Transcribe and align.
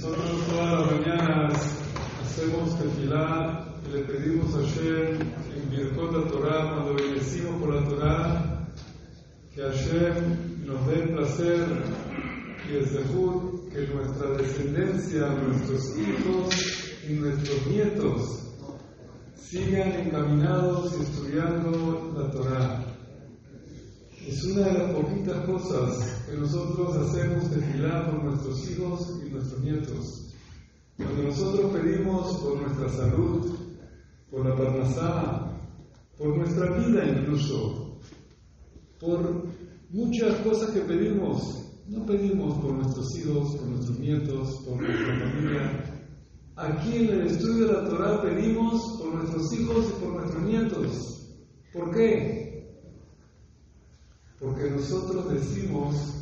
Nosotros 0.00 0.46
todas 0.48 0.78
las 0.78 0.92
mañanas 0.92 1.54
hacemos 2.22 2.78
tefilá 2.78 3.66
y 3.84 3.96
le 3.96 4.04
pedimos 4.04 4.54
a 4.54 4.58
Hashem 4.58 5.20
en 5.56 5.70
Birkot 5.70 6.30
Torah, 6.30 6.72
cuando 6.72 6.94
bendecimos 6.94 7.60
por 7.60 7.74
la 7.74 7.88
Torah, 7.88 8.68
que 9.52 9.60
Hashem 9.60 10.66
nos 10.66 10.86
dé 10.86 11.02
placer 11.08 11.66
y 12.70 12.76
el 12.76 12.86
zehut 12.86 13.72
que 13.72 13.88
nuestra 13.88 14.30
descendencia, 14.36 15.30
nuestros 15.30 15.98
hijos 15.98 16.54
y 17.08 17.14
nuestros 17.14 17.66
nietos 17.66 18.20
sigan 19.34 19.92
encaminados 19.94 20.94
y 20.96 21.02
estudiando 21.02 22.14
la 22.16 22.30
Torah. 22.30 22.84
Es 24.24 24.44
una 24.44 24.66
de 24.66 24.78
las 24.78 24.92
poquitas 24.92 25.44
cosas 25.44 26.22
que 26.30 26.36
nosotros 26.36 26.96
hacemos 26.98 27.50
de 27.50 27.58
por 27.58 28.22
hijos 28.70 29.20
y 29.24 29.30
nuestros 29.30 29.60
nietos. 29.60 30.34
Cuando 30.96 31.22
nosotros 31.24 31.72
pedimos 31.72 32.38
por 32.38 32.60
nuestra 32.60 32.88
salud, 32.88 33.54
por 34.30 34.46
la 34.46 34.56
parnasá, 34.56 35.52
por 36.16 36.36
nuestra 36.36 36.76
vida 36.78 37.06
incluso, 37.06 38.00
por 38.98 39.46
muchas 39.90 40.34
cosas 40.40 40.70
que 40.70 40.80
pedimos, 40.80 41.58
no 41.86 42.04
pedimos 42.04 42.54
por 42.58 42.72
nuestros 42.72 43.16
hijos, 43.18 43.56
por 43.56 43.68
nuestros 43.68 43.98
nietos, 43.98 44.62
por 44.66 44.82
nuestra 44.82 45.18
familia. 45.20 45.94
Aquí 46.56 46.96
en 46.96 47.08
el 47.10 47.26
estudio 47.28 47.66
de 47.68 47.72
la 47.72 47.88
Torah 47.88 48.22
pedimos 48.22 48.98
por 48.98 49.14
nuestros 49.14 49.52
hijos 49.52 49.86
y 49.88 50.04
por 50.04 50.14
nuestros 50.14 50.42
nietos. 50.42 51.28
¿Por 51.72 51.94
qué? 51.94 52.48
Porque 54.40 54.70
nosotros 54.70 55.30
decimos, 55.30 56.18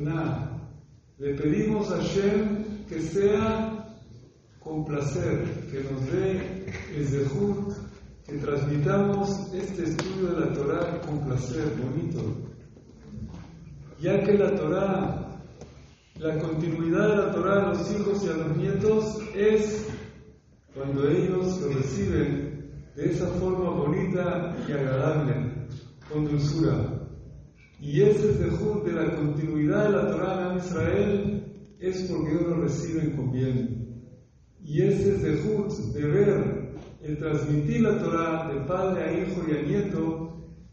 na. 0.00 0.53
Le 1.16 1.32
pedimos 1.34 1.92
a 1.92 2.02
Shem 2.02 2.64
que 2.88 3.00
sea 3.00 3.86
con 4.58 4.84
placer, 4.84 5.44
que 5.70 5.84
nos 5.84 6.06
dé 6.10 6.66
el 6.96 7.06
zehut, 7.06 7.72
que 8.26 8.38
transmitamos 8.38 9.52
este 9.54 9.84
estudio 9.84 10.32
de 10.32 10.40
la 10.40 10.52
Torah 10.52 11.00
con 11.02 11.20
placer, 11.20 11.70
bonito. 11.80 12.20
Ya 14.00 14.24
que 14.24 14.32
la 14.32 14.56
Torah, 14.56 15.40
la 16.16 16.38
continuidad 16.40 17.08
de 17.08 17.16
la 17.16 17.32
Torah 17.32 17.62
a 17.62 17.68
los 17.74 17.92
hijos 17.92 18.24
y 18.24 18.28
a 18.30 18.36
los 18.36 18.56
nietos 18.56 19.18
es 19.36 19.86
cuando 20.74 21.08
ellos 21.08 21.60
lo 21.60 21.68
reciben 21.68 22.72
de 22.96 23.10
esa 23.12 23.28
forma 23.28 23.70
bonita 23.70 24.56
y 24.66 24.72
agradable 24.72 25.68
con 26.10 26.24
dulzura. 26.24 27.03
Y 27.80 28.02
ese 28.02 28.32
zehut 28.34 28.84
de 28.84 28.92
la 28.92 29.14
continuidad 29.16 29.84
de 29.84 29.90
la 29.90 30.10
Torah 30.10 30.52
en 30.52 30.58
Israel 30.58 31.44
es 31.80 32.02
porque 32.10 32.30
ellos 32.30 32.48
lo 32.48 32.62
reciben. 32.62 33.14
Y 34.62 34.82
ese 34.82 35.18
zehut 35.18 35.70
de 35.92 36.06
ver, 36.06 36.74
el 37.02 37.18
transmitir 37.18 37.82
la 37.82 37.98
Torah 37.98 38.52
de 38.52 38.60
padre 38.60 39.02
a 39.02 39.12
hijo 39.12 39.42
y 39.46 39.52
a 39.52 39.62
nieto, 39.62 40.24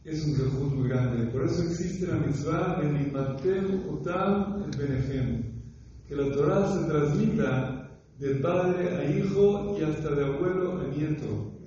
es 0.05 0.25
un 0.25 0.35
zehut 0.35 0.73
muy 0.73 0.89
grande. 0.89 1.27
Por 1.27 1.45
eso 1.45 1.63
existe 1.63 2.07
la 2.07 2.15
mitzvah 2.15 2.79
de 2.81 2.91
Nimatem 2.91 3.81
Otam 3.89 4.63
el 4.63 4.77
Benefem. 4.77 5.43
Que 6.07 6.15
la 6.15 6.31
Torah 6.33 6.67
se 6.67 6.89
transmita 6.89 7.81
de 8.17 8.35
padre 8.35 8.95
a 8.95 9.09
hijo 9.09 9.75
y 9.79 9.83
hasta 9.83 10.15
de 10.15 10.25
abuelo 10.25 10.79
a 10.79 10.95
nieto. 10.95 11.60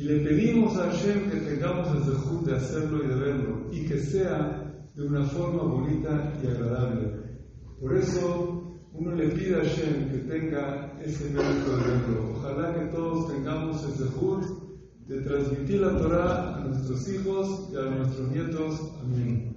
Y 0.00 0.04
le 0.04 0.20
pedimos 0.20 0.78
a 0.78 0.86
Hashem 0.86 1.30
que 1.30 1.36
tengamos 1.40 1.94
el 1.94 2.02
zehut 2.04 2.46
de 2.46 2.56
hacerlo 2.56 3.04
y 3.04 3.06
de 3.06 3.14
verlo, 3.16 3.66
y 3.70 3.84
que 3.84 3.98
sea 3.98 4.82
de 4.94 5.02
una 5.02 5.24
forma 5.24 5.62
bonita 5.62 6.32
y 6.42 6.46
agradable. 6.46 7.20
Por 7.78 7.94
eso 7.94 8.80
uno 8.94 9.14
le 9.14 9.28
pide 9.28 9.56
a 9.56 9.58
Hashem 9.58 10.10
que 10.10 10.18
tenga 10.20 10.98
ese 11.04 11.24
mérito 11.24 11.76
de 11.76 11.82
verlo. 11.84 12.34
Ojalá 12.34 12.72
que 12.72 12.86
todos 12.86 13.28
tengamos 13.30 13.84
el 13.84 13.92
zehut 13.92 14.44
de 15.06 15.20
transmitir 15.20 15.82
la 15.82 15.94
Torah 15.98 16.56
a 16.56 16.60
nuestros 16.64 17.06
hijos 17.06 17.68
y 17.70 17.76
a 17.76 17.82
nuestros 17.90 18.30
nietos. 18.30 18.80
Amén. 19.02 19.54